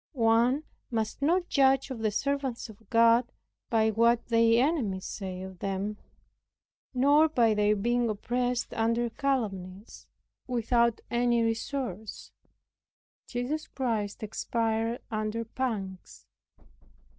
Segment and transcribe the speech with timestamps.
[0.13, 3.31] One must not judge of the servants of God
[3.69, 5.97] by what their enemies say of them,
[6.91, 10.07] nor by their being oppressed under calumnies
[10.47, 12.31] without any resource.
[13.27, 16.25] Jesus Christ expired under pangs.